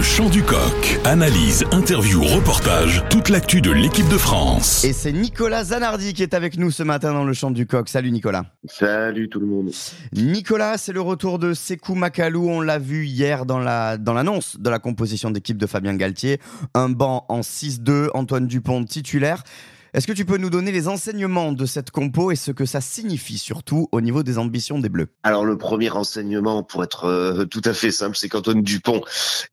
Le 0.00 0.04
chant 0.04 0.30
du 0.30 0.42
coq. 0.42 0.98
Analyse, 1.04 1.62
interview, 1.72 2.22
reportage, 2.22 3.04
toute 3.10 3.28
l'actu 3.28 3.60
de 3.60 3.70
l'équipe 3.70 4.08
de 4.08 4.16
France. 4.16 4.82
Et 4.82 4.94
c'est 4.94 5.12
Nicolas 5.12 5.64
Zanardi 5.64 6.14
qui 6.14 6.22
est 6.22 6.32
avec 6.32 6.56
nous 6.56 6.70
ce 6.70 6.82
matin 6.82 7.12
dans 7.12 7.24
le 7.24 7.34
chant 7.34 7.50
du 7.50 7.66
coq. 7.66 7.86
Salut 7.86 8.10
Nicolas. 8.10 8.46
Salut 8.64 9.28
tout 9.28 9.40
le 9.40 9.44
monde. 9.44 9.72
Nicolas, 10.14 10.78
c'est 10.78 10.94
le 10.94 11.02
retour 11.02 11.38
de 11.38 11.52
Sekou 11.52 11.96
Makalou. 11.96 12.48
On 12.48 12.62
l'a 12.62 12.78
vu 12.78 13.04
hier 13.04 13.44
dans 13.44 13.58
la 13.58 13.98
dans 13.98 14.14
l'annonce 14.14 14.56
de 14.58 14.70
la 14.70 14.78
composition 14.78 15.30
d'équipe 15.30 15.58
de 15.58 15.66
Fabien 15.66 15.94
Galtier. 15.94 16.40
Un 16.72 16.88
banc 16.88 17.26
en 17.28 17.40
6-2, 17.40 18.08
Antoine 18.14 18.46
Dupont 18.46 18.82
titulaire. 18.86 19.44
Est-ce 19.92 20.06
que 20.06 20.12
tu 20.12 20.24
peux 20.24 20.36
nous 20.36 20.50
donner 20.50 20.70
les 20.70 20.86
enseignements 20.86 21.50
de 21.50 21.66
cette 21.66 21.90
compo 21.90 22.30
et 22.30 22.36
ce 22.36 22.52
que 22.52 22.64
ça 22.64 22.80
signifie 22.80 23.38
surtout 23.38 23.88
au 23.90 24.00
niveau 24.00 24.22
des 24.22 24.38
ambitions 24.38 24.78
des 24.78 24.88
Bleus? 24.88 25.08
Alors 25.24 25.44
le 25.44 25.58
premier 25.58 25.90
enseignement, 25.90 26.62
pour 26.62 26.84
être 26.84 27.06
euh, 27.06 27.44
tout 27.44 27.62
à 27.64 27.72
fait 27.72 27.90
simple, 27.90 28.16
c'est 28.16 28.28
qu'Antoine 28.28 28.62
Dupont 28.62 29.02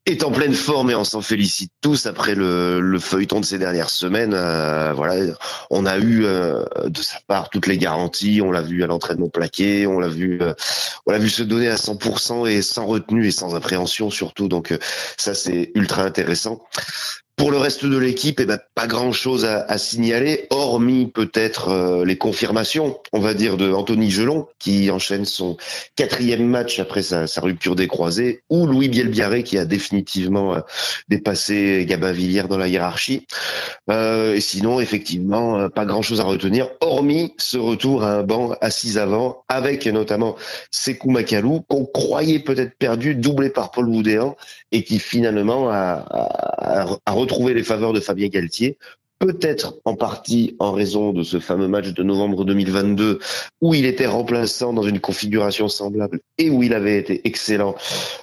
est 0.05 0.23
en 0.23 0.31
pleine 0.31 0.53
forme 0.53 0.91
et 0.91 0.95
on 0.95 1.03
s'en 1.03 1.21
félicite 1.21 1.71
tous 1.81 2.05
après 2.05 2.35
le, 2.35 2.99
feuilleton 2.99 3.39
de 3.39 3.45
ces 3.45 3.57
dernières 3.57 3.89
semaines. 3.89 4.35
Euh, 4.35 4.93
voilà, 4.93 5.33
on 5.71 5.87
a 5.87 5.97
eu 5.97 6.25
euh, 6.25 6.63
de 6.85 7.01
sa 7.01 7.17
part 7.27 7.49
toutes 7.49 7.65
les 7.65 7.79
garanties, 7.79 8.39
on 8.43 8.51
l'a 8.51 8.61
vu 8.61 8.83
à 8.83 8.87
l'entraînement 8.87 9.29
plaqué, 9.29 9.87
on 9.87 9.99
l'a 9.99 10.07
vu, 10.07 10.39
on 11.07 11.11
l'a 11.11 11.19
vu 11.19 11.29
se 11.29 11.41
donner 11.41 11.69
à 11.69 11.75
100% 11.75 12.47
et 12.47 12.61
sans 12.61 12.85
retenue 12.85 13.27
et 13.27 13.31
sans 13.31 13.55
appréhension 13.55 14.11
surtout. 14.11 14.47
Donc 14.47 14.77
ça 15.17 15.33
c'est 15.33 15.71
ultra 15.73 16.03
intéressant. 16.03 16.61
Pour 17.37 17.51
le 17.51 17.57
reste 17.57 17.85
de 17.85 17.97
l'équipe, 17.99 18.39
eh 18.39 18.45
ben, 18.45 18.57
pas 18.73 18.87
grand-chose 18.87 19.45
à, 19.45 19.61
à, 19.69 19.77
signaler, 19.77 20.47
hormis 20.49 21.05
peut-être 21.05 21.69
euh, 21.69 22.03
les 22.03 22.17
confirmations, 22.17 22.97
on 23.13 23.19
va 23.19 23.35
dire, 23.35 23.57
de 23.57 23.71
Anthony 23.71 24.09
Gelon, 24.09 24.47
qui 24.57 24.89
enchaîne 24.89 25.23
son 25.23 25.55
quatrième 25.95 26.47
match 26.47 26.79
après 26.79 27.03
sa, 27.03 27.27
sa 27.27 27.41
rupture 27.41 27.75
des 27.75 27.87
croisés, 27.87 28.41
ou 28.49 28.65
Louis 28.65 28.89
Bielbiaré, 28.89 29.43
qui 29.43 29.59
a 29.59 29.65
définitivement 29.65 30.55
euh, 30.55 30.61
dépassé 31.09 31.85
Gabin 31.87 32.11
Villiers 32.11 32.47
dans 32.49 32.57
la 32.57 32.67
hiérarchie. 32.67 33.27
Euh, 33.91 34.33
et 34.33 34.41
sinon, 34.41 34.79
effectivement, 34.79 35.59
euh, 35.59 35.69
pas 35.69 35.85
grand-chose 35.85 36.19
à 36.19 36.23
retenir, 36.23 36.69
hormis 36.81 37.35
ce 37.37 37.59
retour 37.59 38.03
à 38.03 38.15
un 38.15 38.23
banc 38.23 38.55
assis 38.61 38.97
avant, 38.97 39.43
avec 39.47 39.85
notamment 39.85 40.37
Sekou 40.71 41.11
Makalou, 41.11 41.61
qu'on 41.67 41.85
croyait 41.85 42.39
peut-être 42.39 42.75
perdu, 42.79 43.13
doublé 43.13 43.51
par 43.51 43.69
Paul 43.69 43.85
Boudéan, 43.85 44.35
et 44.71 44.83
qui 44.83 44.97
finalement 44.97 45.69
a, 45.69 46.03
a, 46.09 46.76
retrouver 47.17 47.53
les 47.53 47.63
faveurs 47.63 47.93
de 47.93 47.99
Fabien 47.99 48.27
Galtier, 48.27 48.77
peut-être 49.19 49.75
en 49.85 49.95
partie 49.95 50.55
en 50.59 50.71
raison 50.71 51.11
de 51.11 51.23
ce 51.23 51.39
fameux 51.39 51.67
match 51.67 51.87
de 51.87 52.03
novembre 52.03 52.45
2022 52.45 53.19
où 53.61 53.73
il 53.73 53.85
était 53.85 54.05
remplaçant 54.05 54.73
dans 54.73 54.83
une 54.83 54.99
configuration 54.99 55.67
semblable 55.67 56.19
et 56.37 56.49
où 56.49 56.63
il 56.63 56.73
avait 56.73 56.97
été 56.97 57.27
excellent 57.27 57.75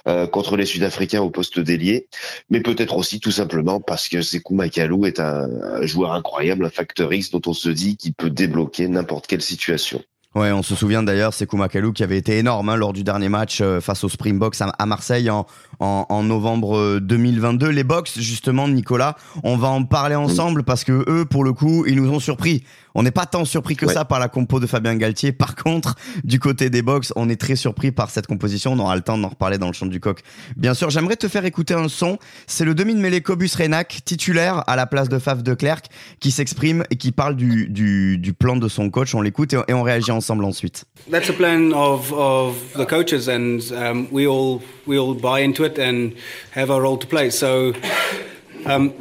euh, 0.07 0.27
contre 0.27 0.55
les 0.55 0.65
Sud-Africains 0.65 1.21
au 1.21 1.29
poste 1.29 1.59
d'ailier, 1.59 2.07
mais 2.49 2.61
peut-être 2.61 2.95
aussi 2.97 3.19
tout 3.19 3.31
simplement 3.31 3.79
parce 3.81 4.07
que 4.07 4.21
Sekou 4.21 4.55
Makalou 4.55 5.05
est 5.05 5.19
un, 5.19 5.49
un 5.61 5.85
joueur 5.85 6.13
incroyable, 6.13 6.65
un 6.65 6.69
facteur 6.69 7.13
X 7.13 7.31
dont 7.31 7.41
on 7.45 7.53
se 7.53 7.69
dit 7.69 7.97
qu'il 7.97 8.13
peut 8.13 8.29
débloquer 8.29 8.87
n'importe 8.87 9.27
quelle 9.27 9.41
situation. 9.41 10.01
Ouais, 10.35 10.51
on 10.51 10.63
se 10.63 10.75
souvient 10.75 11.01
d'ailleurs, 11.01 11.33
c'est 11.33 11.47
Koumakalou 11.47 11.93
qui 11.93 12.03
avait 12.03 12.17
été 12.17 12.37
énorme 12.37 12.67
hein, 12.67 12.75
lors 12.75 12.91
du 12.91 13.05
dernier 13.05 13.29
match 13.29 13.61
euh, 13.61 13.79
face 13.79 14.03
au 14.03 14.09
Springboks 14.09 14.59
à, 14.59 14.65
à 14.65 14.85
Marseille 14.85 15.29
en, 15.29 15.45
en, 15.79 16.05
en, 16.09 16.23
novembre 16.23 16.99
2022. 16.99 17.69
Les 17.69 17.85
Box, 17.85 18.19
justement, 18.19 18.67
Nicolas, 18.67 19.15
on 19.45 19.55
va 19.55 19.69
en 19.69 19.85
parler 19.85 20.15
ensemble 20.15 20.63
parce 20.63 20.83
que 20.83 21.05
eux, 21.09 21.23
pour 21.23 21.45
le 21.45 21.53
coup, 21.53 21.85
ils 21.87 21.95
nous 21.95 22.11
ont 22.11 22.19
surpris. 22.19 22.65
On 22.95 23.03
n'est 23.03 23.11
pas 23.11 23.25
tant 23.25 23.43
surpris 23.43 23.75
que 23.75 23.85
ouais. 23.85 23.93
ça 23.93 24.05
par 24.05 24.19
la 24.19 24.29
compo 24.29 24.59
de 24.59 24.67
Fabien 24.67 24.95
Galtier. 24.95 25.33
Par 25.33 25.55
contre, 25.55 25.95
du 26.23 26.39
côté 26.39 26.69
des 26.69 26.81
Box, 26.81 27.11
on 27.17 27.29
est 27.29 27.35
très 27.39 27.57
surpris 27.57 27.91
par 27.91 28.09
cette 28.09 28.25
composition. 28.27 28.73
On 28.73 28.79
aura 28.79 28.95
le 28.95 29.01
temps 29.01 29.17
d'en 29.17 29.29
reparler 29.29 29.57
dans 29.57 29.67
le 29.67 29.73
champ 29.73 29.85
du 29.85 29.99
coq. 29.99 30.21
Bien 30.55 30.73
sûr, 30.73 30.89
j'aimerais 30.89 31.17
te 31.17 31.27
faire 31.27 31.43
écouter 31.43 31.73
un 31.73 31.89
son. 31.89 32.17
C'est 32.47 32.63
le 32.63 32.73
demi 32.73 32.95
de 32.95 32.99
mêlée 32.99 33.21
Cobus 33.21 33.51
Renac, 33.57 34.01
titulaire 34.05 34.63
à 34.67 34.77
la 34.77 34.85
place 34.85 35.09
de 35.09 35.19
Faf 35.19 35.43
de 35.43 35.53
Clerc, 35.53 35.81
qui 36.21 36.31
s'exprime 36.31 36.85
et 36.89 36.95
qui 36.95 37.11
parle 37.11 37.35
du, 37.35 37.67
du, 37.67 38.17
du, 38.17 38.33
plan 38.33 38.55
de 38.55 38.67
son 38.69 38.89
coach. 38.89 39.13
On 39.13 39.21
l'écoute 39.21 39.53
et, 39.53 39.59
et 39.67 39.73
on 39.73 39.83
réagit 39.83 40.11
ensemble 40.11 40.24
ensuite. 40.29 40.83
That's 41.07 41.29
a 41.29 41.33
plan 41.33 41.73
of, 41.73 42.11
of 42.13 42.73
the 42.73 42.85
coaches 42.85 43.27
and 43.27 43.61
um, 43.73 44.11
we 44.11 44.27
all 44.27 44.61
we 44.85 44.97
all 44.97 45.13
buy 45.13 45.39
into 45.39 45.63
it 45.63 45.77
and 45.77 46.15
have 46.51 46.71
our 46.71 46.81
role 46.81 46.97
to 46.97 47.07
play. 47.07 47.29
So 47.29 47.73
um, 48.65 48.93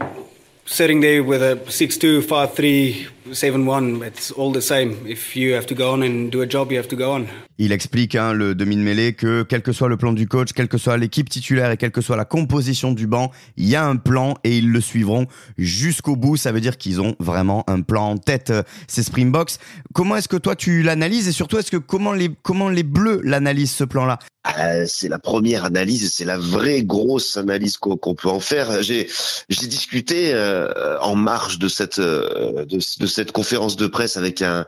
sitting 0.66 1.00
there 1.00 1.22
with 1.22 1.42
a 1.42 1.56
6-2, 1.66 2.22
5-3, 2.22 3.08
7-1, 3.32 4.06
it's 4.06 4.32
all 4.32 4.52
the 4.52 4.60
same. 4.60 4.94
If 5.06 5.34
you 5.34 5.54
have 5.54 5.66
to 5.66 5.74
go 5.74 5.92
on 5.92 6.02
and 6.02 6.30
do 6.30 6.42
a 6.42 6.46
job, 6.46 6.70
you 6.70 6.78
have 6.78 6.88
to 6.88 6.96
go 6.96 7.12
on. 7.12 7.26
Il 7.56 7.72
explique, 7.72 8.16
hein, 8.16 8.32
le 8.32 8.54
demi 8.54 8.76
de 8.76 8.82
mêlée, 8.82 9.12
que 9.12 9.42
quel 9.42 9.62
que 9.62 9.72
soit 9.72 9.88
le 9.88 9.96
plan 9.96 10.12
du 10.12 10.26
coach, 10.26 10.52
quelle 10.52 10.68
que 10.68 10.76
soit 10.76 10.96
l'équipe 10.96 11.30
titulaire 11.30 11.70
et 11.70 11.76
quelle 11.76 11.92
que 11.92 12.00
soit 12.00 12.16
la 12.16 12.24
composition 12.24 12.92
du 12.92 13.06
banc, 13.06 13.30
il 13.56 13.68
y 13.68 13.76
a 13.76 13.86
un 13.86 13.96
plan 13.96 14.34
et 14.44 14.58
ils 14.58 14.70
le 14.70 14.80
suivront 14.80 15.26
jusqu'au 15.56 16.16
bout. 16.16 16.36
Ça 16.36 16.52
veut 16.52 16.60
dire 16.60 16.76
qu'ils 16.76 17.00
ont 17.00 17.14
vraiment 17.20 17.64
un 17.68 17.80
plan 17.80 18.10
en 18.10 18.16
tête, 18.18 18.50
euh, 18.50 18.62
ces 18.88 19.02
Springboks. 19.02 19.52
Comment 19.94 20.16
est-ce 20.16 20.28
que 20.28 20.36
toi 20.36 20.56
tu 20.56 20.82
l'analyses 20.82 21.28
et 21.28 21.32
surtout 21.32 21.58
est-ce 21.58 21.70
que 21.70 21.76
comment 21.76 22.12
les, 22.12 22.30
comment 22.42 22.68
les 22.68 22.82
Bleus 22.82 23.20
l'analysent 23.22 23.72
ce 23.72 23.84
plan-là? 23.84 24.18
Euh, 24.58 24.84
c'est 24.86 25.08
la 25.08 25.18
première 25.18 25.64
analyse, 25.64 26.12
c'est 26.12 26.26
la 26.26 26.36
vraie 26.36 26.82
grosse 26.82 27.38
analyse 27.38 27.78
qu'on 27.78 27.96
qu 27.96 28.14
peut 28.14 28.28
en 28.28 28.40
faire. 28.40 28.82
J'ai 28.82 29.08
j'ai 29.48 29.66
discuté 29.66 30.34
euh, 30.34 30.98
en 31.00 31.16
marge 31.16 31.58
de 31.58 31.68
cette 31.68 31.98
euh, 31.98 32.66
de, 32.66 32.76
de, 32.76 33.06
cette 33.14 33.32
conférence 33.32 33.76
de 33.76 33.86
presse 33.86 34.16
avec 34.16 34.42
un 34.42 34.66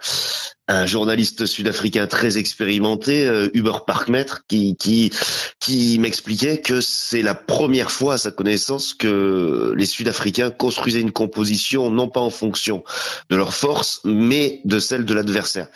un 0.69 0.87
journaliste 0.87 1.47
sud-africain 1.47 2.06
très 2.06 2.38
expérimenté, 2.38 3.27
euh, 3.27 3.49
Hubert 3.54 3.84
Parkmetre, 3.84 4.43
qui 4.49 4.77
qui 4.77 5.12
qui 5.60 5.99
m'expliquait 5.99 6.60
que 6.60 6.81
c'est 6.81 7.22
la 7.22 7.34
première 7.34 7.91
fois 7.91 8.15
à 8.15 8.19
sa 8.19 8.31
connaissance 8.31 8.94
que 8.94 9.75
les 9.76 9.87
Sud-Africains 9.87 10.50
construisaient 10.50 11.00
une 11.00 11.12
composition 11.12 11.91
non 11.91 12.09
pas 12.09 12.21
en 12.21 12.31
fonction 12.31 12.82
de 13.31 13.37
leur 13.37 13.55
force, 13.55 14.00
mais 14.05 14.60
de 14.65 14.78
celle 14.78 15.05
de 15.05 15.15
l'adversaire. 15.15 15.69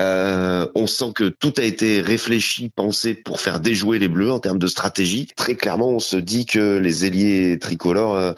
Euh, 0.00 0.66
on 0.74 0.86
sent 0.86 1.12
que 1.14 1.28
tout 1.28 1.52
a 1.56 1.62
été 1.62 2.00
réfléchi, 2.00 2.70
pensé 2.74 3.14
pour 3.14 3.40
faire 3.40 3.60
déjouer 3.60 3.98
les 3.98 4.08
Bleus 4.08 4.32
en 4.32 4.40
termes 4.40 4.58
de 4.58 4.66
stratégie. 4.66 5.28
Très 5.36 5.54
clairement, 5.54 5.90
on 5.90 6.00
se 6.00 6.16
dit 6.16 6.46
que 6.46 6.78
les 6.78 7.04
ailiers 7.04 7.58
tricolores 7.60 8.16
euh, 8.16 8.32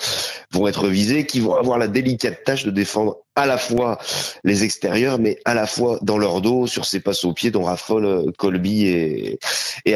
vont 0.52 0.68
être 0.68 0.88
visés, 0.88 1.26
qui 1.26 1.40
vont 1.40 1.54
avoir 1.54 1.78
la 1.78 1.88
délicate 1.88 2.44
tâche 2.44 2.64
de 2.64 2.70
défendre 2.70 3.18
à 3.36 3.46
la 3.46 3.58
fois 3.58 3.98
les 4.44 4.64
extérieurs, 4.64 5.18
mais 5.18 5.38
à 5.44 5.54
la 5.54 5.66
fois 5.66 5.85
dans 6.02 6.18
leur 6.18 6.40
dos, 6.40 6.66
sur 6.66 6.84
ces 6.84 7.00
passes 7.00 7.24
au 7.24 7.32
pied 7.32 7.50
dont 7.50 7.64
raffolent 7.64 8.32
Colby 8.38 8.86
et, 8.86 9.38
et. 9.84 9.94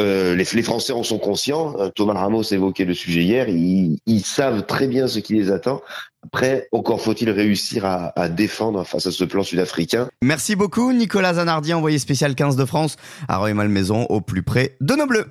Euh, 0.00 0.34
les, 0.34 0.44
les, 0.52 0.62
Français 0.62 0.92
en 0.92 1.02
sont 1.02 1.18
conscients. 1.18 1.74
Euh, 1.78 1.88
Thomas 1.90 2.14
Ramos 2.14 2.42
évoquait 2.42 2.84
le 2.84 2.94
sujet 2.94 3.22
hier. 3.22 3.48
Ils, 3.48 3.98
ils 4.06 4.24
savent 4.24 4.66
très 4.66 4.86
bien 4.86 5.06
ce 5.08 5.18
qui 5.18 5.34
les 5.34 5.50
attend. 5.50 5.82
Après, 6.24 6.68
encore 6.72 7.00
faut-il 7.00 7.30
réussir 7.30 7.84
à, 7.84 8.12
à, 8.18 8.28
défendre 8.28 8.84
face 8.84 9.06
à 9.06 9.10
ce 9.10 9.24
plan 9.24 9.42
sud-africain. 9.42 10.08
Merci 10.22 10.54
beaucoup, 10.54 10.92
Nicolas 10.92 11.34
Zanardi, 11.34 11.74
envoyé 11.74 11.98
spécial 11.98 12.34
15 12.34 12.56
de 12.56 12.64
France 12.64 12.96
à 13.28 13.38
Roy 13.38 13.54
Malmaison, 13.54 14.06
au 14.08 14.20
plus 14.20 14.42
près 14.42 14.76
de 14.80 14.94
nos 14.94 15.06
Bleus. 15.06 15.26